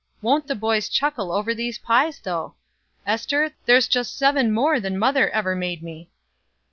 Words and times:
Won't 0.23 0.47
the 0.47 0.55
boys 0.55 0.89
chuckle 0.89 1.31
over 1.31 1.53
these 1.53 1.77
pies, 1.77 2.19
though? 2.21 2.55
Ester, 3.05 3.53
there's 3.67 3.87
just 3.87 4.17
seven 4.17 4.51
more 4.51 4.79
than 4.79 4.97
mother 4.97 5.29
ever 5.29 5.55
made 5.55 5.83
me." 5.83 6.09